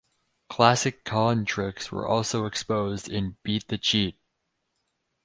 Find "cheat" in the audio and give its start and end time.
3.77-4.15